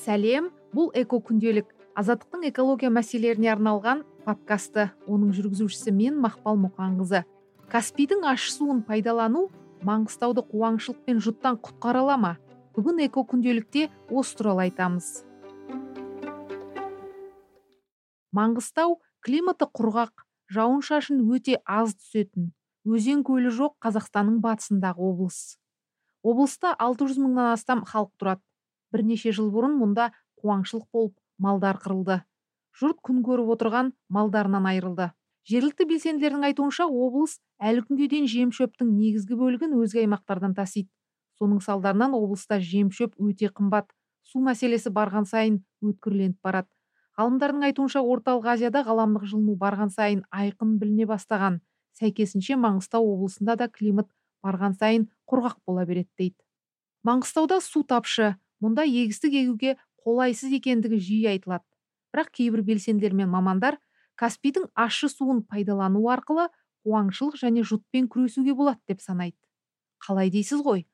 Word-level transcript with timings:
сәлем. 0.00 0.50
Бұл 0.72 0.90
эко 0.96 1.18
күнделік 1.20 1.70
азаттықтың 1.98 2.46
экология 2.48 2.90
мәселелеріне 2.94 3.50
арналған 3.52 4.04
подкасты. 4.24 4.88
Оның 5.10 5.32
жүргізушісі 5.36 5.92
мен 5.94 6.20
мақпал 6.22 6.58
мұқанқызы. 6.64 7.24
Каспийдің 7.70 8.24
ащы 8.30 8.54
суын 8.54 8.84
пайдалану 8.86 9.48
маңғыстауды 9.86 10.44
қуаңшылық 10.52 11.02
пен 11.06 11.20
жұттан 11.24 11.58
құтқара 11.64 12.04
ала 12.04 12.16
ма? 12.16 12.32
Бүгін 12.76 13.02
эко 13.06 13.24
күнделікте 13.26 13.88
осы 14.08 14.38
туралы 14.38 14.68
айтамыз. 14.68 15.10
Маңғыстау 18.36 19.00
климаты 19.26 19.66
құрғақ 19.66 20.24
жауын 20.54 20.84
шашын 20.86 21.24
өте 21.34 21.58
аз 21.66 21.96
түсетін 21.98 22.52
өзен 22.86 23.24
көлі 23.26 23.50
жоқ 23.52 23.76
қазақстанның 23.84 24.38
батысындағы 24.44 25.02
облыс. 25.02 25.58
Облыста 26.22 26.72
600 26.78 27.18
мыңнан 27.20 27.52
астам 27.54 27.82
халық 27.84 28.12
тұрады. 28.20 28.44
Бірнеше 28.92 29.32
жыл 29.36 29.50
бұрын 29.54 29.78
мұнда 29.80 30.10
қуаңшылық 30.42 30.86
болып 30.92 31.16
малдар 31.38 31.80
қырылды. 31.82 32.20
Жұрт 32.76 33.00
күн 33.06 33.24
көріп 33.26 33.54
отырған 33.56 33.92
малдарынан 34.08 34.68
айырылды. 34.70 35.10
Жергілікті 35.50 35.86
белсенділердің 35.90 36.46
айтуынша 36.50 36.86
облыс 36.86 37.38
әлі 37.58 37.82
күнге 37.88 38.08
дейін 38.12 38.28
жем 38.30 38.50
шөптің 38.54 38.92
негізгі 38.94 39.38
бөлігін 39.40 39.76
өзге 39.80 40.04
аймақтардан 40.04 40.54
тасиды 40.54 40.90
соның 41.40 41.62
салдарынан 41.64 42.14
облыста 42.18 42.60
жем 42.60 42.90
шөп 42.92 43.16
өте 43.16 43.48
қымбат. 43.48 43.88
Су 44.28 44.42
мәселесі 44.44 44.92
барған 44.92 45.26
сайын 45.26 45.62
өткірленіп 45.82 46.38
барады. 46.44 46.68
Ғалымдардың 47.18 47.64
айтуынша 47.70 48.02
орталық 48.04 48.46
азияда 48.52 48.84
ғаламдық 48.86 49.24
жылыну 49.32 49.56
барған 49.60 49.90
сайын 49.94 50.20
айқын 50.30 50.76
біліне 50.80 51.08
бастаған. 51.08 51.58
Сәйкесінше 51.98 52.58
маңғыстау 52.60 53.08
облысында 53.14 53.56
да 53.56 53.68
климат 53.72 54.08
барған 54.44 54.76
сайын 54.76 55.08
құрғақ 55.28 55.58
бола 55.66 55.86
береді 55.88 56.10
дейді. 56.20 56.36
Маңғыстауда 57.08 57.60
су 57.64 57.82
тапшы 57.82 58.34
мұнда 58.64 58.86
егістік 58.86 59.34
егуге 59.42 59.76
қолайсыз 60.04 60.52
екендігі 60.56 61.00
жиі 61.00 61.26
айтылады. 61.34 61.64
Бірақ 62.14 62.32
кейбір 62.36 62.62
белсенділер 62.66 63.14
мен 63.14 63.30
мамандар 63.30 63.78
каспийдің 64.20 64.68
ащы 64.74 65.08
суын 65.08 65.42
пайдалану 65.48 66.02
арқылы 66.12 66.48
қуаңшылық 66.84 67.38
және 67.40 67.64
жұтпен 67.64 68.08
күресуге 68.12 68.54
болады 68.54 68.80
деп 68.88 69.00
санайды. 69.00 69.38
Қалай 70.00 70.30
дейсіз 70.32 70.64
ғой? 70.64 70.86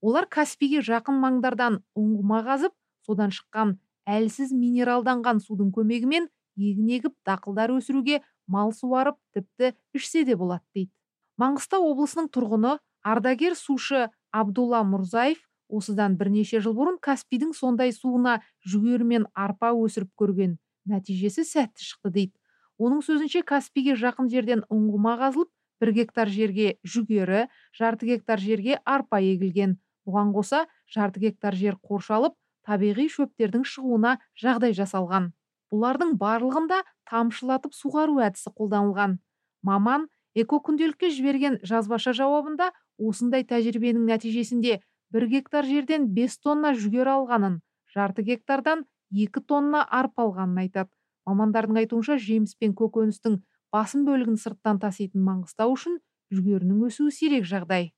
Олар 0.00 0.26
каспийге 0.30 0.82
жақын 0.86 1.18
маңдардан 1.22 1.80
ұңғыма 1.98 2.42
қазып 2.46 2.74
содан 3.06 3.32
шыққан 3.34 3.78
әлсіз 4.06 4.52
минералданған 4.54 5.40
судың 5.42 5.72
көмегімен 5.74 6.28
егін 6.58 6.92
егіп 6.98 7.14
дақылдар 7.26 7.72
өсіруге 7.74 8.20
мал 8.46 8.72
суарып 8.72 9.18
тіпті 9.34 9.74
ішсе 9.94 10.24
де 10.24 10.36
болады 10.36 10.64
дейді. 10.74 10.92
Маңғыстау 11.38 11.86
облысының 11.92 12.30
тұрғыны 12.34 12.78
ардагер 13.06 13.54
сушы 13.58 14.08
абдулла 14.34 14.82
мұрзаев 14.86 15.42
осыдан 15.68 16.16
бірнеше 16.18 16.60
жыл 16.64 16.74
бұрын 16.76 16.98
каспийдің 17.02 17.52
сондай 17.56 17.92
суына 17.92 18.40
жүгері 18.66 19.06
мен 19.12 19.26
арпа 19.34 19.70
өсіріп 19.76 20.10
көрген 20.18 20.56
нәтижесі 20.88 21.44
сәтті 21.44 21.84
шықты 21.84 22.12
дейді. 22.14 22.34
Оның 22.78 23.02
сөзінше 23.04 23.42
каспийге 23.46 23.96
жақын 23.98 24.28
жерден 24.32 24.64
ұңғыма 24.72 25.16
қазылып 25.20 25.50
бір 25.82 25.92
гектар 25.96 26.30
жерге 26.30 26.76
жүгері 26.86 27.46
жарты 27.76 28.06
гектар 28.06 28.40
жерге 28.40 28.78
арпа 28.84 29.20
егілген. 29.22 29.76
Бұған 30.08 30.32
қоса 30.34 30.64
жарты 30.88 31.20
гектар 31.20 31.56
жер 31.58 31.76
қоршалып 31.82 32.36
табиғи 32.66 33.08
шөптердің 33.12 33.64
шығуына 33.68 34.18
жағдай 34.38 34.74
жасалған. 34.78 35.32
Бұлардың 35.72 36.14
барлығында 36.20 36.82
тамшылатып 37.10 37.74
суғару 37.76 38.22
әдісі 38.24 38.54
қолданылған. 38.56 39.18
Маман 39.62 40.06
эко 40.34 40.60
күнделікке 40.64 41.10
жіберген 41.12 41.58
жазбаша 41.66 42.14
жауабында 42.16 42.70
осындай 42.98 43.44
тәжірибенің 43.48 44.06
нәтижесінде 44.08 44.78
бір 45.12 45.28
гектар 45.32 45.66
жерден 45.66 46.08
бес 46.14 46.38
тонна 46.38 46.74
жүгері 46.76 47.14
алғанын 47.16 47.60
жарты 47.94 48.22
гектардан 48.22 48.84
екі 49.10 49.40
тонна 49.40 49.82
арпа 49.84 50.26
алғанын 50.26 50.64
айтады. 50.64 50.90
Мамандардың 51.28 51.82
айтуынша 51.82 52.16
жеміс 52.20 52.54
пен 52.56 52.74
көкөністің 52.76 53.40
басым 53.72 54.04
бөлігін 54.08 54.38
сырттан 54.40 54.80
таситын 54.80 55.24
маңғыстау 55.24 55.74
үшін 55.76 55.98
жүгерінің 56.32 56.84
өсуі 56.88 57.12
сирек 57.12 57.48
жағдай. 57.48 57.92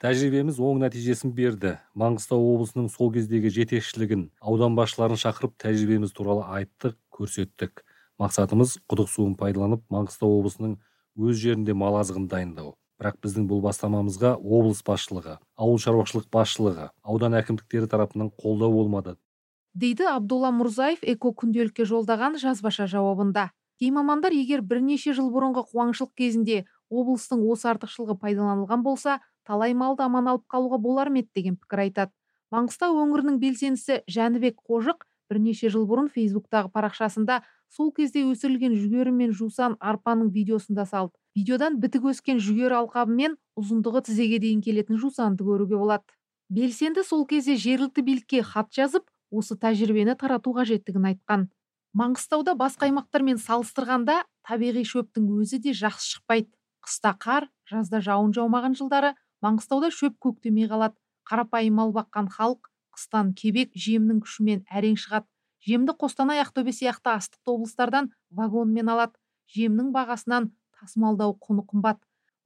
Тәжірибеміз 0.00 0.56
оң 0.64 0.80
нәтижесін 0.80 1.34
берді. 1.36 1.74
Маңғыстау 1.92 2.46
облысының 2.54 2.88
сол 2.88 3.10
кездегі 3.12 3.52
жетекшілігін 3.52 4.30
аудан 4.40 4.76
басшыларын 4.78 5.20
шақырып 5.20 5.58
тәжірибеміз 5.60 6.14
туралы 6.16 6.46
айттық 6.56 6.96
көрсеттік. 7.12 7.84
Мақсатымыз 8.20 8.78
құдық 8.88 9.10
суын 9.12 9.34
пайдаланып 9.36 9.84
маңғыстау 9.92 10.38
облысының 10.38 10.78
өз 11.20 11.36
жерінде 11.42 11.76
мал 11.76 12.00
азығын 12.00 12.30
дайындау. 12.32 12.72
Бірақ 13.00 13.16
біздің 13.24 13.46
бұл 13.48 13.62
бастамамызға 13.64 14.34
облыс 14.38 14.82
басшылығы 14.84 15.38
ауыл 15.56 15.80
шаруашылық 15.80 16.28
басшылығы 16.32 16.90
аудан 17.02 17.36
әкімдіктері 17.40 17.88
тарапынан 17.88 18.30
қолдау 18.36 18.74
болмады. 18.76 19.16
Дейді 19.72 20.08
абдулла 20.10 20.50
мұрзаев 20.52 21.04
эко 21.06 21.32
күнделікке 21.32 21.86
жолдаған 21.88 22.36
жазбаша 22.42 22.86
жауабында. 22.90 23.50
Кей 23.78 23.92
мамандар 23.94 24.34
егер 24.36 24.60
бірнеше 24.60 25.14
жыл 25.16 25.30
бұрынғы 25.32 25.62
қуаңшылық 25.70 26.12
кезінде 26.18 26.64
облыстың 26.90 27.46
осы 27.48 27.70
артықшылығы 27.70 28.18
пайдаланылған 28.20 28.82
болса 28.82 29.20
талай 29.46 29.72
малды 29.72 30.02
аман 30.04 30.28
алып 30.34 30.44
қалуға 30.50 30.80
болар 30.82 31.08
ма 31.08 31.22
еді 31.22 31.30
деген 31.38 31.56
пікір 31.56 31.84
айтады. 31.86 32.12
Маңғыстау 32.50 32.98
өңірінің 33.04 33.38
белсендісі 33.38 34.02
жәнібек 34.10 34.58
қожық 34.66 35.06
бірнеше 35.30 35.70
жыл 35.70 35.86
бұрын 35.86 36.10
фейсбуктағы 36.10 36.72
парақшасында 36.74 37.40
сол 37.70 37.92
кезде 37.94 38.24
өсірілген 38.26 38.74
жүгері 38.74 39.14
мен 39.14 39.30
жусан 39.30 39.76
арпаның 39.78 40.32
видеосын 40.34 40.74
да 40.74 40.84
салды. 40.84 41.14
Видеодан 41.36 41.78
бітік 41.80 42.10
өскен 42.10 42.40
жүгері 42.42 42.80
алқабы 42.80 43.14
мен 43.14 43.36
ұзындығы 43.60 44.02
тізеге 44.08 44.40
дейін 44.42 44.60
келетін 44.64 44.98
жусанды 44.98 45.44
көруге 45.46 45.78
болады. 45.78 46.04
Белсенді 46.50 47.04
сол 47.06 47.26
кезде 47.30 47.54
жергілікті 47.56 48.02
билікке 48.02 48.42
хат 48.42 48.72
жазып 48.74 49.06
осы 49.30 49.54
тәжірибені 49.54 50.16
тарату 50.18 50.54
қажеттігін 50.56 51.06
айтқан. 51.12 51.46
Маңғыстауда 51.94 52.56
басқа 52.58 52.88
аймақтармен 52.88 53.38
салыстырғанда 53.42 54.24
табиғи 54.46 54.82
шөптің 54.86 55.30
өзі 55.38 55.60
де 55.62 55.74
жақсы 55.74 56.16
шықпайды. 56.16 56.50
Қыста 56.82 57.14
қар 57.18 57.46
жазда 57.70 58.00
жауын 58.02 58.34
жаумаған 58.34 58.74
жылдары 58.78 59.14
маңғыстауда 59.44 59.90
шөп 59.94 60.18
көктемей 60.18 60.66
қалады. 60.70 60.98
Қарапайым 61.26 61.78
мал 61.78 61.92
баққан 61.94 62.30
халық 62.34 62.70
қыстан 62.96 63.34
кебек 63.38 63.74
жемнің 63.74 64.22
күшімен 64.24 64.64
әрең 64.70 64.96
шығады. 64.98 65.26
Жемді 65.66 65.94
қостанай 65.98 66.40
ақтөбе 66.42 66.72
сияқты 66.72 67.12
астықты 67.14 67.52
облыстардан 67.52 68.10
вагонмен 68.30 68.88
алады. 68.88 69.18
Жемнің 69.54 69.90
бағасынан 69.94 70.50
тасымалдау 70.80 71.36
құны 71.46 71.64
қымбат. 71.70 72.00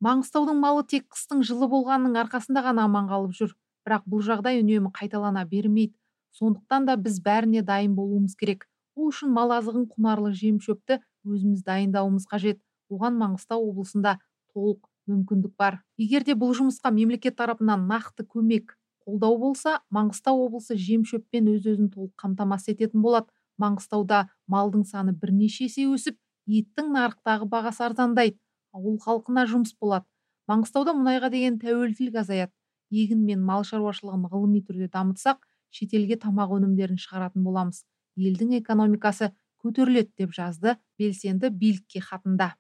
Маңғыстаудың 0.05 0.59
малы 0.61 0.85
тек 0.91 1.07
қыстың 1.15 1.43
жылы 1.49 1.69
болғанының 1.73 2.19
арқасында 2.25 2.65
ғана 2.67 2.85
аман 2.89 3.09
қалып 3.09 3.33
жүр. 3.39 3.55
Бірақ 3.87 4.05
бұл 4.11 4.25
жағдай 4.27 4.61
үнемі 4.61 4.91
қайталана 4.93 5.45
бермейді. 5.49 5.95
Сондықтан 6.35 6.87
да 6.89 6.97
біз 6.97 7.21
бәріне 7.25 7.63
дайын 7.63 7.95
болуымыз 7.95 8.35
керек. 8.37 8.67
Ол 8.97 9.11
үшін 9.13 9.31
мал 9.35 9.53
азығын 9.55 9.87
құнарлы 9.91 10.33
жем 10.35 10.59
шөпті 10.61 11.01
өзіміз 11.25 11.63
дайындауымыз 11.67 12.27
қажет. 12.31 12.61
Оған 12.91 13.17
маңғыстау 13.21 13.69
облысында 13.71 14.19
толық 14.53 14.89
мүмкіндік 15.11 15.55
бар. 15.59 15.81
Егер 15.99 16.25
де 16.27 16.35
бұл 16.35 16.55
жұмысқа 16.59 16.93
мемлекет 16.95 17.37
тарапынан 17.39 17.87
нақты 17.91 18.27
көмек 18.27 18.77
қолдау 19.05 19.39
болса 19.39 19.79
маңғыстау 19.95 20.47
облысы 20.47 20.77
жем 20.81 21.05
шөппен 21.09 21.51
өз 21.55 21.67
өзін 21.75 21.91
толық 21.93 22.15
қамтамасыз 22.21 22.75
ететін 22.75 23.05
болады. 23.05 23.29
Маңғыстауда 23.61 24.25
малдың 24.51 24.83
саны 24.89 25.13
бірнеше 25.15 25.69
есе 25.69 25.87
өсіп 25.87 26.19
еттің 26.51 26.91
нарықтағы 26.95 27.49
бағасы 27.51 27.85
арзандайды 27.87 28.39
ауыл 28.75 28.99
халқына 29.01 29.47
жұмыс 29.51 29.75
болады. 29.81 30.07
Маңғыстауда 30.51 30.93
мұнайға 30.97 31.31
деген 31.33 31.59
тәуелділік 31.63 32.19
азаяды. 32.21 32.53
Егін 32.91 33.25
мен 33.25 33.41
мал 33.43 33.65
шаруашылығын 33.65 34.27
ғылыми 34.33 34.61
түрде 34.67 34.91
дамытсақ 34.93 35.41
шетелге 35.75 36.19
тамақ 36.21 36.53
өнімдерін 36.59 37.01
шығаратын 37.01 37.47
боламыз. 37.47 37.85
Елдің 38.19 38.59
экономикасы 38.61 39.33
көтеріледі 39.65 40.13
деп 40.21 40.35
жазды 40.37 40.77
белсенді 40.99 41.51
билікке 41.51 42.03
хатында. 42.05 42.53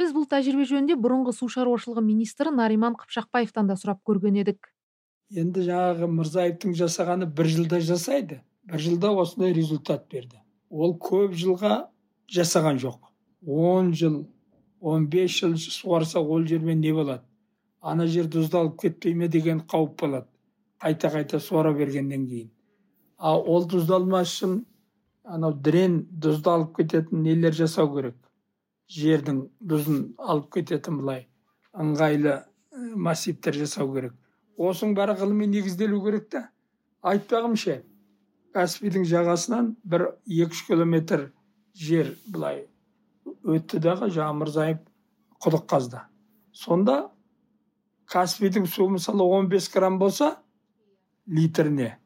Біз 0.00 0.12
бұл 0.16 0.26
тәжірибе 0.28 0.66
жөнінде 0.66 0.96
бұрынғы 0.98 1.32
су 1.36 1.48
шаруашылығы 1.52 2.02
министрі 2.04 2.52
нариман 2.56 2.96
қыпшақбаевтан 2.98 3.70
да 3.70 3.76
сұрап 3.78 4.02
көрген 4.04 4.40
едік. 4.42 4.72
Енді 5.30 5.62
жаңағы 5.68 6.08
мырзаевтың 6.10 6.74
жасағаны 6.74 7.28
бір 7.30 7.52
жылда 7.54 7.80
жасайды 7.84 8.40
бір 8.64 8.80
жылда 8.80 9.12
осындай 9.22 9.52
результат 9.52 10.08
берді. 10.10 10.40
Ол 10.70 10.96
көп 10.98 11.34
жылға 11.38 11.90
жасаған 12.30 12.80
жоқ. 12.82 13.09
Он 13.46 13.92
жыл 13.94 14.26
15 14.80 15.30
жыл 15.30 15.56
суарса 15.56 16.20
ол 16.20 16.46
жермен 16.46 16.80
не 16.80 16.92
болады? 16.92 17.22
Ана 17.80 18.06
жер 18.06 18.28
тұздалып 18.28 18.80
кетпей 18.80 19.14
ме 19.14 19.28
деген 19.28 19.60
қауіп 19.60 19.96
болады. 20.00 20.26
Қайта 20.80 21.10
қайта 21.12 21.40
суара 21.40 21.72
бергеннен 21.72 22.26
кейін. 22.28 22.50
Ал 23.18 23.44
ол 23.46 23.66
тұздалмас 23.68 24.34
үшін 24.34 24.64
анау 25.24 25.52
дрен 25.52 26.06
тұздалып 26.20 26.76
кететін 26.76 27.22
нелер 27.22 27.52
жасау 27.56 27.92
керек? 27.96 28.16
Жердің 28.90 29.46
тұзын 29.68 30.14
алып 30.18 30.52
кететін 30.54 30.98
былай 31.00 31.26
ыңғайлы 31.72 32.40
массивтер 32.96 33.54
жасау 33.54 33.92
керек. 33.94 34.16
Осының 34.58 34.96
бәрі 34.96 35.16
ғылыми 35.20 35.46
негізделу 35.48 36.02
керек 36.04 36.28
та. 36.32 36.48
Айтпағым 37.00 37.56
ше 37.56 37.82
каспийдің 38.56 39.06
жағасынан 39.08 39.74
бір 39.84 40.10
екі 40.26 40.56
үш 40.56 40.64
километр 40.66 41.30
жер 41.76 42.12
былай 42.26 42.64
өтті 43.56 43.80
дағы 43.82 44.10
жаңағы 44.14 44.38
мырзаев 44.40 44.80
құдық 45.44 45.66
қазды. 45.70 46.00
Сонда 46.52 47.10
каспийдің 48.10 48.66
суы 48.66 48.90
мысалы 48.96 49.24
15 49.24 49.72
грамм 49.74 49.98
болса 49.98 50.36
литріне. 51.26 51.98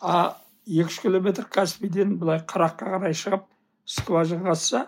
А 0.00 0.38
екі 0.66 0.88
үш 0.88 1.00
километр 1.02 1.44
каспийден 1.44 2.16
былай 2.18 2.40
қыраққа 2.40 2.96
қарай 2.96 3.16
шығып 3.16 3.44
скважина 3.84 4.50
қазса 4.50 4.86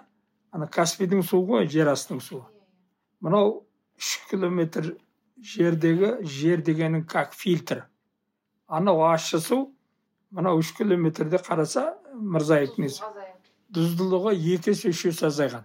ана 0.53 0.67
каспийдің 0.67 1.23
суы 1.27 1.45
ғой 1.51 1.69
жер 1.69 1.93
астының 1.93 2.23
суы. 2.25 2.45
Мынау 3.21 3.65
үш 3.99 4.19
километр 4.31 4.95
жердегі 5.37 6.17
жер 6.23 6.63
дегенің 6.63 7.05
как 7.07 7.35
фильтр. 7.35 7.85
Анау 8.67 9.05
ащы 9.11 9.39
су 9.39 9.75
мынау 10.31 10.59
үш 10.59 10.73
километрде 10.79 11.39
қараса 11.43 11.93
мырзаевтың 12.15 12.89
тұздылығы 13.75 14.35
екі 14.55 14.73
есе 14.73 14.91
үш 14.95 15.05
есе 15.11 15.27
азайған. 15.29 15.65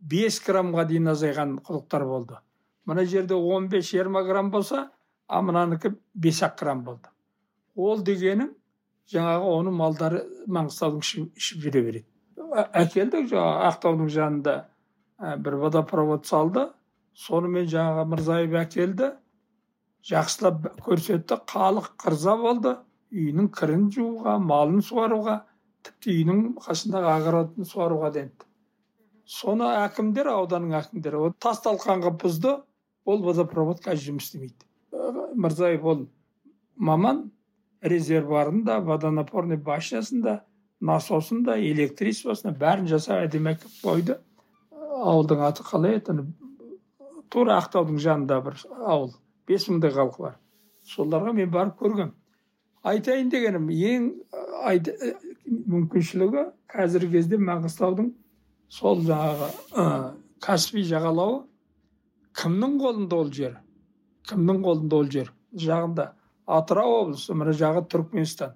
Бес 0.00 0.40
граммға 0.44 0.86
дейін 0.88 1.12
азайған 1.12 1.58
құдықтар 1.66 2.04
болды. 2.08 2.40
Мына 2.86 3.04
жерде 3.04 3.34
15-20 3.34 4.26
грамм 4.26 4.50
болса 4.50 4.88
а 5.28 5.42
мынанікі 5.42 5.94
бес 6.14 6.42
ақ 6.42 6.58
грамм 6.60 6.82
болды. 6.84 7.08
Ол 7.76 8.02
дегенің 8.02 8.50
жаңағы 9.12 9.52
оны 9.58 9.72
малдары 9.74 10.24
маңғыстаудың 10.48 11.04
ішіп 11.38 11.62
жүре 11.66 11.82
береді. 11.86 12.06
Әкелдік 12.82 13.28
жаңағы 13.30 13.66
ақтаудың 13.70 14.10
жанында 14.16 14.54
бір 15.44 15.58
водопровод 15.64 16.26
салды. 16.26 16.66
Сонымен 17.14 17.68
жаңағы 17.70 18.06
мырзаев 18.10 18.56
әкелді. 18.64 19.12
Жақсылап 20.10 20.68
көрсетті 20.86 21.40
халық 21.52 21.92
қырза 22.00 22.36
болды. 22.40 22.76
Үйінің 23.12 23.50
кірін 23.54 23.88
жууға 23.94 24.38
малын 24.42 24.80
суаруға 24.86 25.40
тіпті 25.84 26.14
үйінің 26.14 26.42
қасындағы 26.64 27.10
огородын 27.16 27.66
суаруға 27.66 28.12
деді. 28.14 28.49
Соны 29.30 29.68
әкімдер 29.84 30.30
ауданның 30.32 30.76
әкімдері 30.80 31.32
тас 31.42 31.62
талқан 31.64 32.02
қылып 32.02 32.22
бұзды 32.24 32.54
ол 33.06 33.22
водопровод 33.22 33.82
қазір 33.84 34.10
жұмыс 34.10 34.28
істемейді. 34.28 34.66
Мырзаев 35.38 35.84
ол 35.86 36.06
маман 36.76 37.30
резервуарында 37.82 38.80
водонапорный 38.84 39.56
башнясында 39.56 40.40
насосында 40.80 41.56
электричествосында 41.70 42.56
бәрін 42.58 42.88
жасап 42.90 43.22
әдемі 43.26 43.54
әкеліп 43.54 43.80
қойды. 43.84 44.16
Ауылдың 45.00 45.44
аты 45.46 45.64
қалай 45.64 46.00
еді? 46.00 46.24
Тура 47.30 47.60
ақтаудың 47.60 48.00
жанында 48.02 48.40
бір 48.44 48.58
ауыл 48.80 49.12
бес 49.48 49.68
мыңдай 49.70 49.94
халқы 49.94 50.26
бар. 50.26 50.38
Соларға 50.84 51.32
мен 51.36 51.50
барып 51.52 51.78
көргем. 51.78 52.14
Айтайын 52.82 53.30
дегенім 53.30 53.68
ең 53.70 54.10
мүмкіншілігі 55.70 56.46
қазіргі 56.72 57.12
кезде 57.18 57.38
маңғыстаудың 57.38 58.10
сол 58.70 59.02
жаңағы 59.06 59.50
каспий 60.46 60.86
жағалауы 60.86 61.42
кімнің 62.40 62.78
қолында 62.80 63.20
ол 63.24 63.34
жер? 63.34 63.58
Кімнің 64.30 64.62
қолында 64.64 65.02
ол 65.02 65.12
жер? 65.12 65.32
Жағында 65.50 66.12
атырау 66.46 66.96
облысы 67.02 67.34
мына 67.34 67.52
жағы 67.56 67.82
түркменстан 67.90 68.54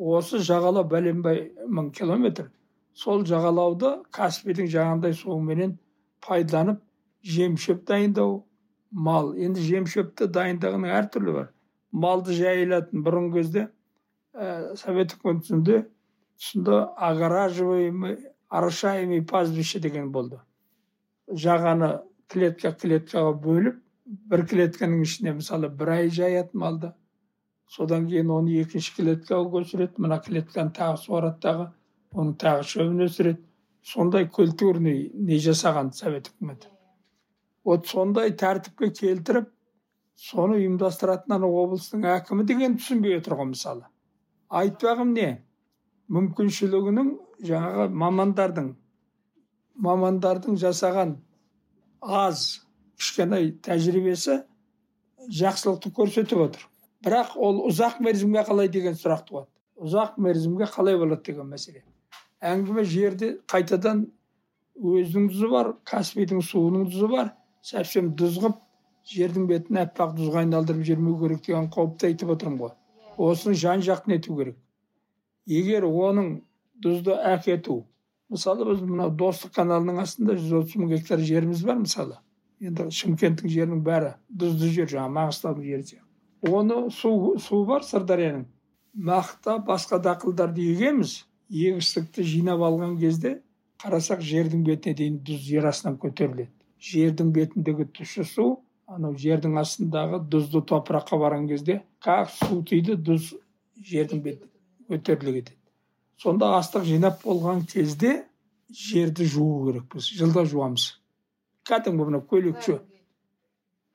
осы 0.00 0.40
жағалау 0.40 0.86
бәленбай 0.88 1.50
мың 1.68 1.90
километр. 1.92 2.48
Сол 2.96 3.24
жағалауды 3.28 3.98
каспийдің 4.16 4.70
жаңағындай 4.72 5.14
суыменен 5.14 5.76
пайдаланып 6.24 6.80
жем 7.22 7.56
шөп 7.60 7.84
дайындау 7.88 8.40
мал. 8.90 9.34
Енді 9.36 9.60
жем 9.60 9.86
шөпті 9.86 10.30
дайындығының 10.32 10.94
әртүрлі 10.96 11.36
бар. 11.36 11.50
Малды 11.92 12.34
жайылатын 12.38 13.04
бұрынғы 13.04 13.36
кезде 13.36 13.66
ә, 14.32 14.74
совет 14.80 15.14
үкіметінде 15.16 15.82
тұсында 16.40 16.80
огораживаемый 17.10 18.16
орошаемый 18.50 19.22
пастбище 19.22 19.80
деген 19.80 20.10
болды. 20.12 20.40
Жағаны 21.30 21.90
клетка 22.28 22.72
клеткаға 22.74 23.34
бөліп 23.44 23.76
бір 24.30 24.46
клетканың 24.50 25.04
ішіне 25.06 25.36
мысалы 25.38 25.70
бір 25.70 25.92
ай 25.96 26.10
жаятын 26.10 26.60
малды. 26.64 26.90
Содан 27.70 28.08
кейін 28.10 28.32
оны 28.34 28.56
екінші 28.64 28.96
клеткаға 28.96 29.46
көшіреді 29.54 30.02
мына 30.02 30.18
клетканы 30.24 30.74
тағы 30.74 30.98
суарады 31.04 31.38
дағы 31.46 31.68
оның 32.16 32.34
тағы 32.42 32.66
шөбін 32.72 33.06
өсіреді. 33.06 33.44
Сондай 33.86 34.26
культурный 34.28 35.06
не 35.14 35.38
жасаған 35.40 35.94
совет 35.96 36.28
үкіметі. 36.28 36.68
Вот 37.64 37.86
сондай 37.86 38.34
тәртіпке 38.36 38.90
келтіріп 38.98 39.46
соны 40.20 40.58
ұйымдастыратын 40.58 41.38
ана 41.38 41.48
облыстың 41.48 42.04
әкімі 42.18 42.44
деген 42.50 42.76
түсінбей 42.76 43.16
отыр 43.20 43.38
ғой 43.38 43.52
мысалы. 43.54 43.86
Айтпағым 44.50 45.14
не? 45.16 45.30
Мүмкіншілігінің 46.12 47.14
жаңағы 47.46 47.88
мамандардың 48.02 48.74
мамандардың 49.80 50.58
жасаған 50.60 51.14
аз 52.00 52.60
кішкене 53.00 53.40
тәжірибесі 53.64 54.40
жақсылықты 55.40 55.92
көрсетіп 55.96 56.44
отыр. 56.46 56.66
Бірақ 57.04 57.36
ол 57.40 57.62
ұзақ 57.70 58.00
мерзімге 58.04 58.44
қалай 58.48 58.68
деген 58.72 58.96
сұрақ 58.98 59.24
туады. 59.28 59.48
Ұзақ 59.80 60.18
мерзімге 60.20 60.68
қалай 60.68 60.98
болады 61.00 61.24
деген 61.30 61.48
мәселе. 61.48 61.84
Әңгіме 62.44 62.84
жерде 62.84 63.30
қайтадан 63.48 64.04
өзінің 64.76 65.30
тұзы 65.32 65.48
бар 65.52 65.72
каспийдің 65.88 66.42
суының 66.44 66.90
тұзы 66.92 67.08
бар. 67.12 67.32
Совсем 67.62 68.12
тұз 68.16 68.36
қылып 68.40 68.60
жердің 69.08 69.48
бетін 69.48 69.80
аппақ 69.84 70.14
тұзға 70.18 70.44
айналдырып 70.44 70.84
жібермеу 70.84 71.16
керек 71.22 71.42
деген 71.46 71.68
қауіпті 71.72 72.10
айтып 72.10 72.34
отырмын 72.36 72.60
ғой. 72.60 72.74
Осыны 73.16 73.54
жан 73.54 73.84
жақты 73.84 74.12
нету 74.12 74.36
керек. 74.36 74.56
Егер 75.46 75.84
оның 75.88 76.40
тұзды 76.84 77.16
әкету 77.32 77.80
мысалы 78.30 78.66
біз 78.68 78.84
мынау 78.86 79.12
достық 79.22 79.54
каналының 79.56 80.00
астында 80.04 80.36
жүз 80.38 80.52
отыз 80.62 80.78
мың 80.80 80.94
гектар 80.94 81.24
жеріміз 81.30 81.64
бар 81.66 81.80
мысалы 81.82 82.20
енді 82.60 82.88
шымкенттің 83.00 83.52
жерінің 83.56 83.82
бәрі 83.86 84.14
тұзды 84.40 84.70
жер 84.76 84.90
жаңағы 84.94 85.16
маңғыстаудың 85.18 85.68
жері 85.70 85.88
сияқты 85.90 86.54
оны 86.56 86.80
су, 86.94 87.12
су 87.38 87.64
бар 87.68 87.84
сырдарияның 87.84 88.46
мақта 89.10 89.58
басқа 89.66 90.00
дақылдарды 90.04 90.64
егеміз 90.72 91.20
егістікті 91.50 92.24
жинап 92.24 92.62
алған 92.64 92.96
кезде 93.00 93.40
қарасақ 93.82 94.24
жердің 94.24 94.64
бетіне 94.66 94.96
дейін 94.96 95.20
тұз 95.24 95.44
жер 95.46 95.68
астынан 95.70 95.96
көтеріледі. 96.00 96.50
Жердің 96.80 97.30
бетіндегі 97.36 97.86
тұщы 97.96 98.24
су 98.28 98.46
анау 98.90 99.14
жердің 99.20 99.56
астындағы 99.60 100.20
тұзды 100.32 100.62
топыраққа 100.68 101.18
барған 101.22 101.48
кезде 101.48 101.80
как 102.04 102.30
су 102.34 102.60
тиді 102.66 102.96
тұз 103.08 103.32
жердің 103.92 104.22
бетіне 104.26 104.52
көтеріле 104.90 105.36
кетеді 105.38 105.59
сонда 106.20 106.54
астық 106.58 106.84
жинап 106.88 107.22
болған 107.24 107.64
кезде 107.68 108.24
жерді 108.70 109.24
жуу 109.24 109.66
керекпіз 109.66 110.10
жылда 110.20 110.44
жуамыз. 110.50 110.86
Кәдімгі 111.68 112.10
мына 112.10 112.20
көйлекше 112.30 112.80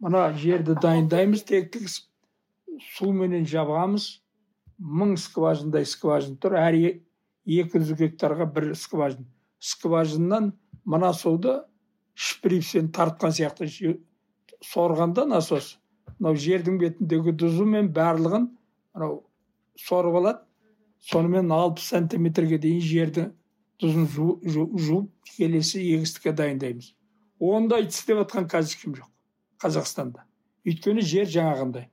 мына 0.04 0.28
жерді 0.40 0.76
дайындаймыз 0.82 1.46
тектігізіп 1.48 2.82
суменен 2.96 3.46
жабамыз 3.50 4.08
мың 4.80 5.16
скважиндай 5.22 5.86
скважин 5.88 6.36
тұр 6.42 6.58
әр 6.60 6.76
екі 6.80 7.80
жүз 7.80 7.96
гектарға 8.02 8.50
бір 8.52 8.74
скважин. 8.76 9.30
Скважиннан 9.60 10.52
мына 10.84 11.14
суды 11.14 11.62
шприцпен 12.16 12.92
тартқан 12.96 13.34
сияқты 13.36 13.70
сорғанда 14.66 15.26
насос. 15.30 15.76
Мынау 16.20 16.38
жердің 16.40 16.80
бетіндегі 16.82 17.36
тұзы 17.40 17.66
мен 17.70 17.90
барлығын 17.94 18.50
мынау 18.96 19.22
сорып 19.80 20.20
алады. 20.22 20.45
Сонымен 21.02 21.52
алпыс 21.52 21.90
сантиметрге 21.94 22.60
дейін 22.62 22.82
жерді 22.82 23.26
тұзын 23.82 24.08
жуып 24.10 25.10
келесі 25.36 25.82
егістікке 25.96 26.34
дайындаймыз. 26.36 26.94
Ондай 27.40 27.88
істеп 27.90 28.22
жатқан 28.22 28.48
қазір 28.52 28.72
ешкім 28.72 28.96
жоқ 29.00 29.10
қазақстанда. 29.64 30.24
Өйткені 30.66 31.04
жер 31.06 31.28
жаңағындай. 31.30 31.90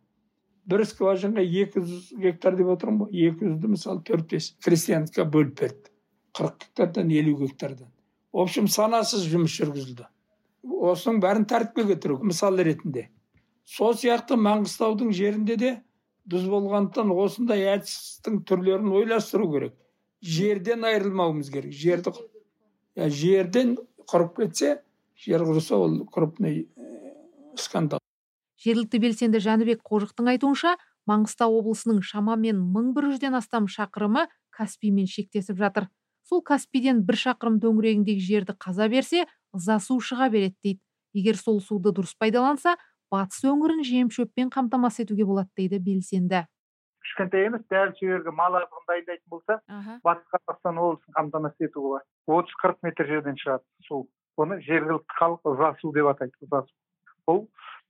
Бір 0.67 0.85
скважинға 0.87 1.43
екі 1.43 1.83
жүз 1.83 2.13
гектар 2.23 2.57
деп 2.57 2.71
отырмын 2.77 3.09
ғой. 3.09 3.27
екі 3.29 3.49
жүзді 3.51 3.73
мысалы 3.75 4.03
төрт 4.07 4.29
бес 4.31 4.53
крестьянскіге 4.63 5.27
бөліп 5.29 5.61
берді. 5.61 5.91
қырық 6.33 6.55
гектардан 6.63 7.11
елу 7.11 7.37
гектардан. 7.37 7.91
В 8.33 8.41
общем 8.41 8.69
санасыз 8.69 9.27
жұмыс 9.29 9.53
жүргізілді. 9.59 10.07
Осының 10.63 11.21
бәрін 11.21 11.45
тәртіпке 11.45 11.85
келтіру 11.91 12.21
мысал 12.23 12.57
ретінде. 12.57 13.09
Сол 13.65 13.95
сияқты 13.95 14.39
маңғыстаудың 14.39 15.13
жерінде 15.13 15.57
де 15.57 15.73
біз 16.29 16.47
болғандықтан 16.51 17.11
осындай 17.17 17.67
әдістің 17.75 18.43
түрлерін 18.49 18.93
ойластыру 18.95 19.49
керек. 19.53 19.75
Жерден 20.23 20.85
айырылмауымыз 20.87 21.51
керек. 21.51 21.73
Жерді 21.75 22.13
ә, 22.95 23.09
жерден 23.11 23.77
құрып 24.07 24.37
кетсе 24.39 24.77
жер 25.19 25.43
құрыса 25.47 25.79
ол 25.79 26.05
крупный 26.07 26.69
скандал. 27.59 28.01
Жергілікті 28.63 29.01
белсенді 29.03 29.43
жәнібек 29.43 29.83
қожықтың 29.83 30.31
айтуынша 30.37 30.77
маңғыстау 31.11 31.59
облысының 31.59 31.99
шамамен 32.07 32.61
мың 32.75 32.93
бір 32.95 33.11
жүзден 33.11 33.35
астам 33.35 33.67
шақырымы 33.67 34.29
каспиймен 34.55 35.09
шектесіп 35.11 35.59
жатыр. 35.59 35.89
Сол 36.23 36.43
каспийден 36.47 37.03
бір 37.03 37.19
шақырым 37.19 37.59
төңірегіндегі 37.63 38.23
жерді 38.23 38.55
қаза 38.55 38.87
берсе 38.93 39.27
ыза 39.53 39.81
су 39.83 39.99
шыға 39.99 40.31
береді 40.31 40.57
дейді. 40.63 40.81
Егер 41.13 41.37
сол 41.37 41.59
суды 41.61 41.91
дұрыс 41.93 42.15
пайдаланса 42.17 42.77
батыс 43.13 43.45
өңірін 43.45 43.85
жем 43.85 44.11
шөппен 44.17 44.51
қамтамасыз 44.55 45.05
етуге 45.05 45.25
болады 45.29 45.51
дейді 45.57 45.79
белсенді. 45.79 46.47
кішкентай 47.03 47.47
емес 47.47 47.63
дәл 47.71 47.93
сол 47.99 48.09
жерге 48.09 48.31
мал 48.31 48.57
азығын 48.57 48.87
дайындайтын 48.89 49.29
болса 49.29 49.59
батыс 50.07 50.27
қазақстан 50.35 50.79
облысын 50.81 51.17
қамтамасыз 51.19 51.67
етуге 51.69 51.87
болады. 51.89 52.07
отыз 52.27 52.55
қырық 52.63 52.79
метр 52.83 53.07
жерден 53.07 53.37
шығады 53.37 53.65
су. 53.89 54.09
Оны 54.37 54.61
жергілікті 54.65 55.19
халық 55.19 55.51
ыза 55.53 55.75
су 55.81 55.93
деп 55.93 56.07
атайды 56.15 56.33
ыза 56.47 56.63
су 56.63 56.75
бұл 57.27 57.43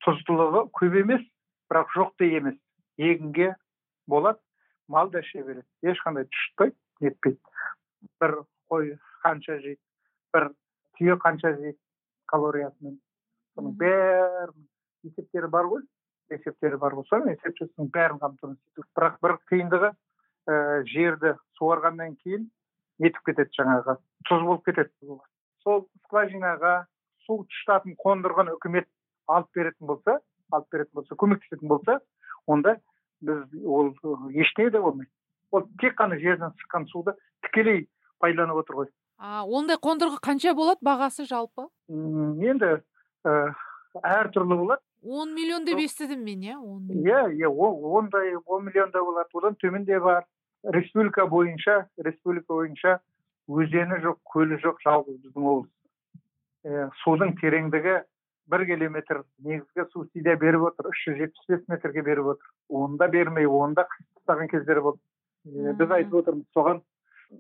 тұздылығы 0.05 0.65
көп 0.79 0.97
емес 1.03 1.23
бірақ 1.71 1.95
жоқ 1.97 2.11
та 2.19 2.25
емес. 2.25 2.59
Егінге 2.99 3.55
болады 4.07 4.41
мал 4.89 5.11
да 5.11 5.21
іше 5.21 5.45
береді. 5.45 5.69
Ешқандай 5.83 6.27
тұшытпайды 6.27 6.77
нетпейді 7.01 7.39
бір 8.21 8.37
қой 8.71 8.97
қанша 9.23 9.61
жейді 9.63 9.81
бір 10.35 10.51
түйе 10.99 11.17
қанша 11.23 11.55
жейді 11.61 11.79
калориясымен. 12.33 12.99
Соның 13.55 13.77
бәрін 13.79 14.69
есептері 15.05 15.51
бар 15.53 15.69
ғой. 15.71 15.83
Есептері 16.31 16.79
бар 16.81 16.97
ғой 16.97 17.29
есеп 17.33 17.59
жасасаң 17.59 17.91
бәрін 17.93 18.21
қамтамасыз 18.23 18.61
ету 18.73 18.87
бірақ 18.97 19.19
бір 19.23 19.37
қиындығы 19.51 19.91
ә, 19.93 20.55
жерді 20.89 21.35
суарғаннан 21.59 22.17
кейін 22.23 22.49
нетіп 23.03 23.23
кетеді 23.27 23.57
жаңағы 23.59 23.97
тұз 24.29 24.47
болып 24.47 24.65
кетеді. 24.67 25.19
Сол 25.63 25.87
скважинаға 26.07 26.87
су 27.27 27.43
тұщытатын 27.47 27.97
қондырғыны 28.01 28.57
үкімет 28.57 28.89
алып 29.31 29.51
беретін 29.55 29.87
болса 29.87 30.19
алып 30.53 30.71
беретін 30.73 30.99
болса 30.99 31.19
көмектесетін 31.19 31.69
болса 31.69 31.99
онда 32.47 32.77
біз 33.23 33.45
ол 33.65 33.93
ештеңе 34.35 34.71
де 34.71 34.81
болмайды. 34.81 35.11
Ол 35.53 35.67
тек 35.81 35.99
қана 35.99 36.19
жерден 36.19 36.55
шыққан 36.63 36.89
суды 36.91 37.15
тікелей 37.47 37.87
пайдаланып 38.19 38.63
отыр 38.63 38.83
ғой. 38.83 38.89
А 39.19 39.45
ондай 39.47 39.79
қондырғы 39.79 40.19
қанша 40.23 40.55
болады 40.59 40.83
бағасы 40.83 41.27
жалпы? 41.29 41.69
Енді 41.89 42.81
ә, 43.25 43.53
әртүрлі 44.03 44.59
болады. 44.59 44.83
Он 45.03 45.35
миллион 45.35 45.65
деп 45.65 45.79
естідім 45.79 46.25
мен 46.25 46.43
иә 46.43 46.57
он 46.57 46.87
иә 46.89 47.33
иә 47.35 47.49
ондай 47.49 48.35
он 48.47 48.65
миллион 48.65 48.91
да 48.91 49.03
болады. 49.03 49.29
Одан 49.35 49.57
төмен 49.57 49.85
де 49.85 49.99
бар. 50.01 50.25
Республика 50.63 51.27
бойынша 51.27 51.89
республика 51.99 52.55
бойынша 52.55 53.01
өзені 53.49 53.99
жоқ 54.05 54.19
көлі 54.33 54.59
жоқ 54.63 54.79
жалғыз 54.85 55.19
біздің 55.25 55.43
облыс. 55.43 55.71
Ә, 56.65 56.91
судың 57.03 57.35
тереңдігі 57.41 57.97
бір 58.47 58.67
километр 58.67 59.25
негізгі 59.43 59.89
субсидия 59.91 60.37
беріп 60.37 60.69
отыр 60.71 60.93
үш 60.93 61.03
жүз 61.09 61.19
жетпіс 61.19 61.49
бес 61.49 61.67
метрге 61.69 62.03
беріп 62.03 62.35
отыр. 62.37 62.47
Оны 62.69 62.99
да 62.99 63.09
бермей 63.09 63.47
оны 63.47 63.75
да 63.75 63.89
тастаған 64.15 64.49
кездері 64.55 64.87
болды. 64.87 65.03
Ә, 65.47 65.75
біз 65.75 65.91
айтып 65.91 66.15
отырмыз 66.23 66.47
соған 66.55 66.83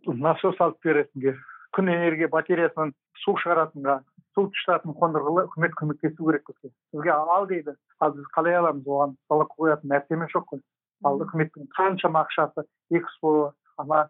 насос 0.07 0.59
алып 0.59 0.83
беретінге 0.83 1.37
күн 1.76 1.88
энергия 1.88 2.28
батареясынан 2.28 2.92
су 3.23 3.37
шығаратынға 3.38 4.00
су 4.34 4.46
тұщытатын 4.48 4.96
қондырғылар 4.98 5.48
үкімет 5.50 5.76
көмектесу 5.78 6.28
керек 6.28 6.46
бізге. 6.48 6.72
Бізге 6.92 7.12
ал 7.12 7.46
дейді. 7.46 7.76
Ал 8.00 8.12
біз 8.16 8.28
қалай 8.36 8.58
аламыз 8.58 8.86
оған? 8.86 9.16
Сала 9.28 9.46
қоятын 9.56 9.92
нәрсеміз 9.92 10.32
жоқ 10.34 10.46
қой. 10.52 10.62
Ал 11.04 11.20
үкіметтің 11.24 11.68
қаншама 11.76 12.24
ақшасы? 12.24 12.66
Экспо 12.90 13.52
ана 13.76 14.08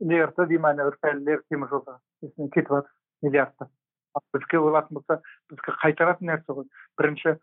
лрт 0.00 0.48
дей 0.48 0.58
ма 0.58 0.70
ана 0.70 0.90
темір 1.02 1.42
теміржолға 1.50 1.98
несіне 2.22 2.50
кетіп 2.50 2.72
жатыр 2.74 2.92
миллиардтап 3.22 3.70
ал 4.16 4.22
бізге 4.34 4.60
болатын 4.60 4.98
болса 4.98 5.20
бізге 5.50 5.74
қайтаратын 5.82 6.30
нәрсе 6.30 6.56
ғой. 6.56 6.66
Бірінші 6.98 7.36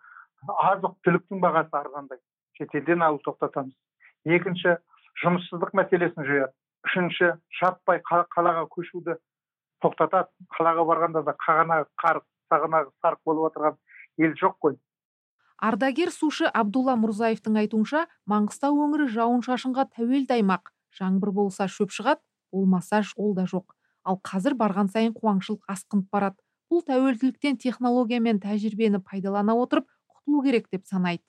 азық 0.70 0.96
түліктің 1.06 1.42
бағасы 1.44 1.78
арзандай. 1.80 2.20
Шетелден 2.58 3.06
алу 3.06 3.22
тоқтатамыз. 3.26 3.74
Екінші 4.26 4.78
жұмыссыздық 5.24 5.74
мәселесін 5.80 6.28
жояды. 6.30 6.54
Үшінші 6.88 7.34
жаппай 7.60 8.02
қалаға 8.10 8.66
көшуді 8.74 9.18
тоқтатады 9.84 10.32
қалаға 10.56 10.88
барғанда 10.90 11.24
да 11.28 11.36
қағанағы 11.44 11.88
қарық 12.00 12.26
сағанағы 12.50 12.92
сарық 13.04 13.22
болып 13.26 13.52
отырған 13.52 13.78
ел 14.24 14.34
жоқ 14.40 14.58
қой. 14.64 14.78
Ардагер 15.64 16.12
сушы 16.12 16.50
абдулла 16.50 16.96
мұрзаевтың 17.00 17.60
айтуынша 17.62 18.08
маңғыстау 18.28 18.80
өңірі 18.86 19.08
жауын 19.14 19.44
шашынға 19.46 19.88
тәуелді 19.96 20.40
аймақ. 20.40 20.74
Жаңбыр 20.98 21.32
болса 21.32 21.68
шөп 21.68 21.94
шығады 21.96 22.22
болмаса 22.52 23.02
ол 23.16 23.34
да 23.36 23.46
жоқ. 23.50 23.72
Ал 24.04 24.20
қазір 24.20 24.58
барған 24.60 24.90
сайын 24.92 25.14
қуаңшылық 25.16 25.64
асқынып 25.72 26.10
барады. 26.12 26.36
Бұл 26.70 26.84
тәуелділіктен 26.84 27.58
технология 27.58 28.20
мен 28.20 28.42
тәжірибені 28.44 29.00
пайдалана 29.00 29.56
отырып 29.56 29.88
құтылу 30.12 30.44
керек 30.44 30.68
деп 30.72 30.86
санайды. 30.86 31.24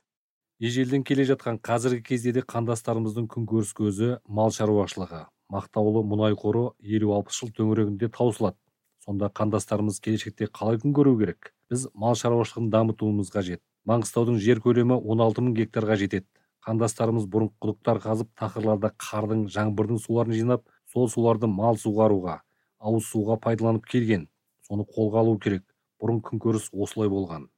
Ежелден 0.59 1.05
келе 1.05 1.25
жатқан 1.29 1.61
қазіргі 1.63 2.03
кезде 2.03 2.33
де 2.33 2.43
қандастарымыздың 2.43 3.29
күнкөріс 3.31 3.73
көзі 3.77 4.19
мал 4.27 4.51
шаруашылығы. 4.51 5.27
Мақтаулы 5.53 6.05
мұнай 6.07 6.37
қоры 6.39 6.71
елу 6.81 7.13
алпыс 7.17 7.41
жыл 7.41 7.51
төңірегінде 7.57 8.09
таусылады. 8.15 8.57
Сонда 9.05 9.29
қандастарымыз 9.29 10.01
келешекте 10.01 10.47
қалай 10.47 10.79
күн 10.81 10.95
көру 10.97 11.19
керек? 11.19 11.53
Біз 11.71 11.89
мал 11.93 12.17
шаруашылығын 12.17 12.71
дамытуымыз 12.73 13.33
қажет. 13.35 13.61
Маңғыстаудың 13.85 14.39
жер 14.41 14.63
көлемі 14.65 14.97
16 14.97 15.45
мың 15.45 15.57
гектарға 15.59 15.99
жетеді. 16.01 16.27
Қандастарымыз 16.65 17.27
бұрын 17.29 17.51
құдықтар 17.61 18.01
қазып 18.01 18.31
тақырларда 18.41 18.95
қардың 18.97 19.45
жаңбырдың 19.53 20.01
суларын 20.01 20.33
жинап 20.33 20.65
сол 20.89 21.11
суларды 21.13 21.51
мал 21.51 21.77
суғаруға 21.77 22.39
ауыз 22.81 23.11
суға 23.11 23.37
пайдаланып 23.41 23.85
келген. 23.89 24.29
Соны 24.65 24.87
қолға 24.89 25.21
алу 25.25 25.37
керек. 25.39 25.65
Бұрын 26.01 26.23
күнкөріс 26.25 26.71
осылай 26.73 27.11
болған. 27.13 27.51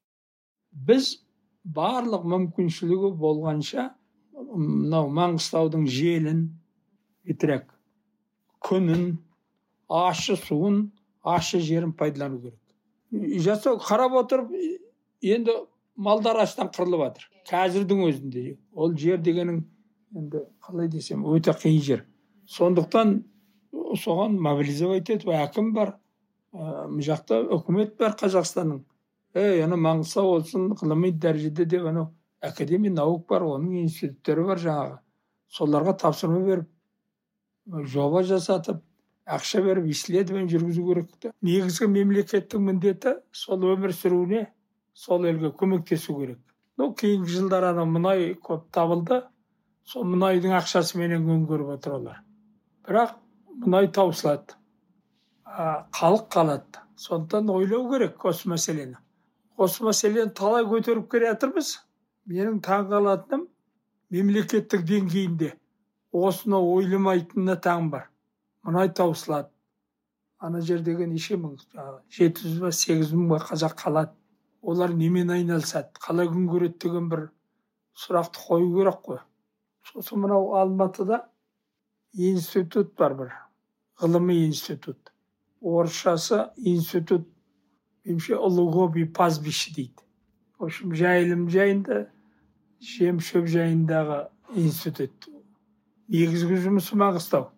Біз 0.73 1.13
барлық 1.63 2.27
мүмкіншілігі 2.33 3.13
болғанша 3.23 3.89
мынау 4.37 5.11
маңғыстаудың 5.15 5.87
желін 5.91 6.43
бітірек. 7.27 7.71
Күнін 8.67 9.07
ащы 9.89 10.37
суын 10.37 10.91
ащы 11.23 11.61
жерін 11.61 11.93
пайдалану 11.93 12.41
керек. 12.43 12.61
Жасау 13.47 13.79
қарап 13.79 14.17
отырып 14.23 14.53
енді 15.23 15.55
малдар 15.97 16.43
аштан 16.43 16.71
қырылып 16.75 17.05
жатыр 17.05 17.31
қазірдің 17.51 18.03
өзінде 18.09 18.45
ол 18.75 18.95
жер 18.99 19.23
дегенің 19.23 19.63
енді 20.17 20.43
қалай 20.67 20.91
десем 20.91 21.25
өте 21.31 21.55
қиын 21.55 21.81
жер. 21.83 22.05
Сондықтан 22.51 23.23
соған 24.03 24.37
мобилизовать 24.43 25.11
етіп 25.15 25.33
әкім 25.35 25.73
бар 25.77 25.97
мына 26.53 27.07
жақта 27.07 27.41
үкімет 27.57 27.97
бар 28.01 28.17
қазақстанның. 28.19 28.83
Ей 29.37 29.63
ана 29.65 29.77
маңғыстау 29.77 30.31
болсын 30.37 30.71
ғылыми 30.81 31.13
дәрежеде 31.13 31.67
деп 31.67 31.87
анау 31.91 32.11
академия 32.41 32.93
наук 32.93 33.27
бар 33.29 33.45
оның 33.47 33.83
институттары 33.83 34.47
бар 34.47 34.63
жаңағы. 34.63 34.97
Соларға 35.53 35.97
тапсырма 36.03 36.41
беріп 36.47 36.71
жоба 37.67 38.23
жасатып 38.23 38.83
ақша 39.27 39.63
беріп 39.65 39.89
исследование 39.91 40.49
жүргізу 40.51 40.85
керек 40.87 41.33
негізгі 41.43 41.89
мемлекеттің 41.91 42.63
міндеті 42.71 43.17
сол 43.35 43.65
өмір 43.73 43.95
сүруіне 43.95 44.47
сол 44.95 45.27
елге 45.27 45.51
көмектесу 45.51 46.17
керек. 46.21 46.39
Ну 46.79 46.93
кейінгі 46.95 47.33
жылдары 47.33 47.73
ана 47.73 47.85
мұнай 47.89 48.35
көп 48.43 48.69
табылды. 48.73 49.23
Сол 49.87 50.07
мұнайдың 50.09 50.55
ақшасыменен 50.59 51.27
күн 51.27 51.45
көріп 51.51 51.75
отыр 51.77 51.99
олар. 51.99 52.23
Бірақ 52.87 53.17
мұнай 53.65 53.91
таусылады. 53.95 54.57
Халық 55.47 56.27
қалады. 56.33 56.83
Сондықтан 56.97 57.51
ойлау 57.53 57.91
керек 57.93 58.25
осы 58.25 58.49
мәселені. 58.49 58.97
Осы 59.57 59.85
мәселені 59.85 60.33
талай 60.35 60.65
көтеріп 60.65 61.11
келе 61.13 61.31
жатырмыз. 61.33 61.77
Менің 62.27 62.61
таңқалатыным 62.65 63.47
мемлекеттік 64.11 64.83
деңгейінде. 64.89 65.53
Осыны 66.23 66.59
ойламайтынына 66.59 67.57
таң 67.67 67.91
бар. 67.93 68.09
Мұнай 68.67 68.93
таусылады. 68.97 69.51
Ана 70.39 70.61
жердегі 70.61 71.07
неше 71.09 71.39
мың? 71.41 71.57
Жеті 72.13 72.49
жүз 72.49 72.59
ба 72.65 72.73
сегіз 72.73 73.13
мың 73.17 73.29
ба 73.35 73.41
қазақ 73.43 73.77
қалады. 73.81 74.13
Олар 74.63 74.93
немен 74.95 75.31
айналысады? 75.31 75.95
Қалай 76.03 76.29
күн 76.33 76.49
көреді 76.51 76.79
деген 76.85 77.09
бір 77.13 77.29
сұрақты 77.97 78.43
қою 78.49 78.73
керек 78.77 79.01
қой. 79.07 79.21
Сосын 79.87 80.21
мынау 80.25 80.55
алматыда 80.61 81.23
институт 82.13 82.95
бар 82.99 83.15
бір. 83.15 83.33
Ғылыми 84.01 84.45
институт. 84.47 85.13
Орысшасы 85.63 86.51
институт 86.57 87.29
меніңше 88.05 88.37
ұлы 88.37 88.67
гоби 88.73 89.05
пастбище 89.05 89.73
дейді. 89.75 90.05
В 90.59 90.65
общем 90.65 90.93
жайылым 90.95 91.49
жайында 91.51 92.07
жем 92.81 93.19
шөп 93.21 93.49
жайындағы 93.51 94.27
институт. 94.55 95.29
Негізгі 96.13 96.59
жұмысы 96.67 96.99
маңғыстау 96.99 97.51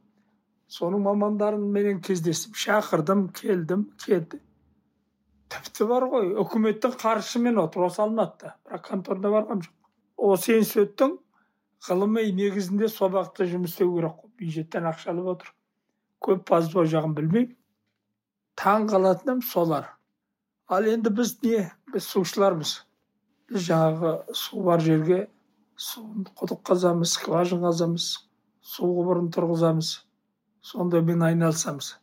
соның 0.69 1.05
мамандарымен 1.07 2.01
кездестім 2.05 2.57
шақырдым 2.59 3.29
келдім 3.37 3.87
келді. 4.05 4.41
Тіпті 5.49 5.87
бар 5.89 6.05
ғой 6.13 6.35
үкіметтің 6.43 6.97
қаржысымен 7.01 7.61
отыр 7.63 7.87
осы 7.87 8.03
алматыда 8.05 8.53
бірақ 8.67 8.85
конторына 8.91 9.33
барғам 9.33 9.63
жоқ 9.65 10.33
осы 10.33 10.59
институттың 10.59 11.17
ғылыми 11.89 12.27
негізінде 12.37 12.91
сол 12.93 13.15
бағытта 13.15 13.49
жұмыс 13.49 13.73
істеу 13.73 13.95
керек 13.95 14.19
қой. 14.19 14.31
Бюджеттен 14.39 14.91
ақша 14.91 15.15
алып 15.15 15.33
отыр. 15.33 15.55
Көп 16.21 16.45
пазбау 16.51 16.85
жағын 16.85 17.15
білмеймін. 17.17 17.57
Таң 18.59 18.89
қалатыным 18.91 19.41
солар. 19.47 19.95
Ал 20.69 20.85
енді 20.85 21.15
біз 21.15 21.39
не? 21.43 21.71
Біз 21.95 22.11
сушылармыз. 22.13 22.75
Біз 23.49 23.69
жаңағы 23.71 24.35
су 24.37 24.63
бар 24.67 24.85
жерге 24.85 25.29
құдық 25.79 26.65
қазамыз 26.67 27.15
скважина 27.15 27.71
қазамыз 27.71 28.28
су 28.69 28.89
құбырын 28.99 29.31
тұрғызамыз. 29.33 29.95
Сондаймен 30.61 31.23
айналысамыз. 31.25 31.95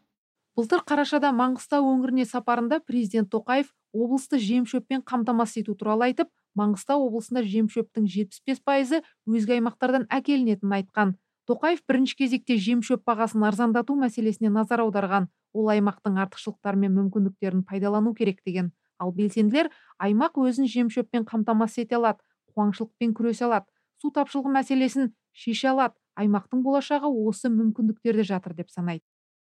Былтыр 0.58 0.82
қарашада 0.88 1.30
маңғыстау 1.36 1.86
өңіріне 1.92 2.26
сапарында 2.26 2.80
президент 2.88 3.30
тоқаев 3.34 3.70
облысты 3.94 4.40
жем 4.42 4.66
шөппен 4.72 5.04
қамтамасыз 5.06 5.62
ету 5.62 5.76
туралы 5.78 6.08
айтып 6.08 6.32
маңғыстау 6.58 7.04
облысында 7.10 7.44
жем 7.46 7.68
шөптің 7.74 8.08
жетпіс 8.14 8.42
бес 8.48 8.62
пайызы 8.66 9.02
өзге 9.28 9.60
аймақтардан 9.60 10.08
әкелінетінін 10.18 10.78
айтқан. 10.80 11.14
Тоқаев 11.46 11.84
бірінші 11.86 12.18
кезекте 12.24 12.58
жем 12.58 12.82
шөп 12.82 13.04
бағасын 13.06 13.46
арзандату 13.46 13.98
мәселесіне 14.00 14.50
назар 14.50 14.82
аударған. 14.88 15.28
Ол 15.54 15.70
аймақтың 15.76 16.18
артықшылықтары 16.24 16.80
мен 16.82 16.96
мүмкіндіктерін 16.96 17.62
пайдалану 17.68 18.16
керек 18.16 18.42
деген. 18.48 18.72
Ал 18.98 19.12
белсенділер 19.12 19.70
аймақ 20.02 20.40
өзін 20.42 20.72
жем 20.72 20.90
шөппен 20.90 21.28
қамтамасыз 21.30 21.84
ете 21.86 22.00
алады 22.00 22.24
қуаңшылықпен 22.56 23.14
күресе 23.14 23.46
алады 23.46 23.70
су 24.02 24.10
тапшылығы 24.16 24.56
мәселесін 24.56 25.14
шеше 25.36 25.70
алады 25.76 26.00
аймақтың 26.22 26.64
болашағы 26.66 27.10
осы 27.28 27.52
мүмкіндіктерде 27.54 28.26
жатыр 28.28 28.56
деп 28.58 28.70
санайды. 28.70 29.04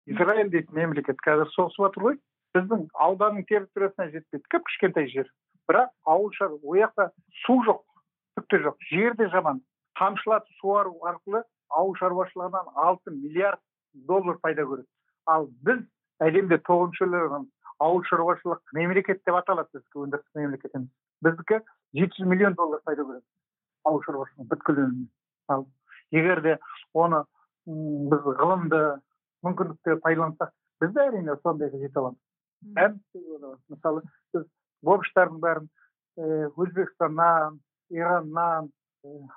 Израиль 0.08 0.52
дейтін 0.52 0.76
мемлекет 0.76 1.20
қазір 1.26 1.52
соғысып 1.56 1.86
жатыр 1.86 2.06
ғой. 2.08 2.20
Біздің 2.56 2.88
ауданның 3.06 3.46
территориясына 3.50 4.10
жетпейді 4.14 4.52
кіп 4.54 4.68
кішкентай 4.70 5.10
жер. 5.12 5.28
Бірақ 5.70 5.92
ауыл 6.06 6.32
ол 6.48 6.80
жақта 6.80 7.10
су 7.44 7.58
жоқ 7.68 7.84
түк 8.40 8.62
жоқ 8.68 8.88
жер 8.92 9.18
де 9.20 9.28
жаман. 9.34 9.62
Тамшылатып 10.00 10.62
суару 10.62 10.96
арқылы 11.04 11.44
ауыл 11.70 11.96
шаруашылығынан 12.00 12.72
алты 12.76 13.12
миллиард 13.12 13.60
доллар 13.94 14.38
пайда 14.42 14.64
көреді. 14.64 14.88
Ал 15.26 15.50
біз 15.66 15.84
әлемде 16.24 16.62
тоғызыншы 16.64 17.46
ауыл 17.80 18.04
шаруашылық 18.10 18.62
мемлекет 18.74 19.22
деп 19.26 19.38
аталады 19.38 19.70
біздікі 19.76 20.04
өндірістік 20.06 20.40
мемлекет 20.40 20.78
біздікі 21.26 21.60
жеті 22.00 22.22
жүз 22.22 22.30
миллион 22.32 22.56
доллар 22.58 22.82
пайда 22.86 23.06
көреді 23.06 23.26
ауыл 23.86 24.02
шаруашылығы 24.08 24.48
бүткіл 24.54 24.80
ал 25.54 25.66
егер 26.12 26.42
де 26.42 26.58
оны 26.94 27.24
біз 27.68 28.28
ғылымды 28.40 28.82
мүмкіндікті 29.46 30.00
пайдалансақ 30.04 30.54
біз 30.82 30.94
де 30.96 31.06
әрине 31.08 31.36
сондайға 31.44 31.82
жете 31.84 32.00
аламыз. 32.02 32.20
Мысалы 33.70 34.04
біз 34.34 34.46
бокстардың 34.88 35.40
бәрін 35.44 35.70
өзбекстаннан 36.58 37.60
ираннан 37.94 38.72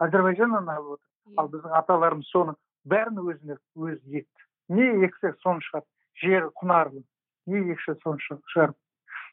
әзірбайжаннан 0.01 0.69
алып 0.69 0.97
отыр. 0.97 1.07
Ал 1.39 1.49
біздің 1.53 1.77
аталарымыз 1.81 2.31
соны 2.33 2.57
бәрін 2.89 3.21
өзіне 3.23 3.59
өзі 3.77 4.23
екті 4.23 4.49
не 4.71 4.87
ексе 5.07 5.35
соны 5.45 5.63
шығады 5.67 5.87
жер 6.23 6.49
құнарлы 6.61 7.03
не 7.47 7.63
ексе 7.75 7.97
соны 8.03 8.23
шығарып. 8.25 8.77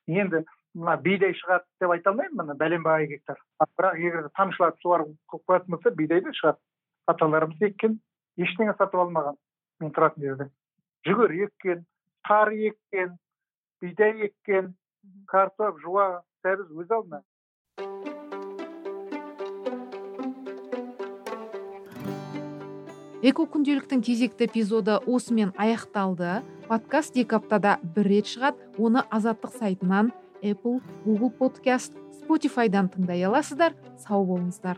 Енді 0.07 0.43
мына 0.77 0.97
бидай 1.01 1.33
шығады 1.37 1.65
деп 1.81 1.93
айта 1.95 2.11
алмаймын 2.11 2.41
мына 2.41 2.57
бәленбай 2.59 3.07
гектар. 3.07 3.39
Бірақ 3.77 3.99
егер 4.01 4.29
тамшылатып 4.37 4.81
суарып 4.81 5.37
қоятын 5.47 5.75
болса 5.75 5.91
бидай 5.91 6.21
да 6.21 6.33
шығады 6.37 6.59
аталарымыз 7.07 7.61
еккен 7.69 7.99
ештеңе 8.37 8.75
сатып 8.77 8.99
алмаған. 9.03 9.37
Мен 9.81 9.93
тұратын 9.95 10.25
жерде. 10.25 10.49
Жүгері 11.07 11.45
еккен 11.47 11.85
қар 12.27 12.51
еккен 12.51 13.15
бидай 13.81 14.27
еккен 14.27 14.73
картоп 15.31 15.79
жуа 15.83 16.23
сәбіз 16.43 16.71
өз 16.73 16.91
алдына. 16.91 17.23
Эко 23.27 23.47
күнделіктің 23.49 24.03
кезекті 24.05 24.45
эпизоды 24.45 24.99
осымен 25.09 25.53
аяқталды. 25.57 26.43
Подкаст 26.67 27.17
екі 27.17 27.39
аптада 27.39 27.77
бір 27.95 28.11
рет 28.11 28.29
шығады. 28.29 28.67
Оны 28.77 29.01
азаттық 29.09 29.55
сайтынан 29.57 30.11
apple 30.43 30.81
google 31.05 31.31
подкаст 31.31 31.95
спотифайдан 32.21 32.91
тыңдай 32.93 33.25
аласыздар. 33.25 33.73
Сау 33.97 34.25
болыңыздар. 34.27 34.77